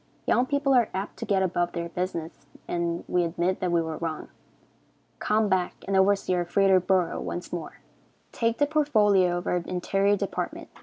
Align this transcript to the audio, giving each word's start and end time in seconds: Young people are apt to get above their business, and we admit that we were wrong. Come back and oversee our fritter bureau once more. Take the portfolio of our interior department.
Young 0.25 0.47
people 0.47 0.73
are 0.73 0.89
apt 0.95 1.17
to 1.17 1.25
get 1.25 1.43
above 1.43 1.73
their 1.73 1.87
business, 1.87 2.47
and 2.67 3.03
we 3.07 3.23
admit 3.23 3.59
that 3.59 3.71
we 3.71 3.83
were 3.83 3.97
wrong. 3.97 4.29
Come 5.19 5.47
back 5.47 5.75
and 5.87 5.95
oversee 5.95 6.33
our 6.33 6.43
fritter 6.43 6.79
bureau 6.79 7.21
once 7.21 7.53
more. 7.53 7.81
Take 8.31 8.57
the 8.57 8.65
portfolio 8.65 9.37
of 9.37 9.45
our 9.45 9.57
interior 9.57 10.17
department. 10.17 10.69